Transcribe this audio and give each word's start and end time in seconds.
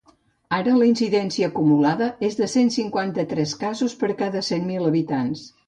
Ara 0.55 0.71
la 0.77 0.87
incidència 0.91 1.49
acumulada 1.51 2.07
és 2.29 2.39
de 2.41 2.49
cent 2.55 2.73
cinquanta-tres 2.77 3.55
casos 3.67 3.97
per 4.03 4.13
cada 4.25 4.45
cent 4.51 4.69
mil 4.75 4.93
habitants. 4.93 5.49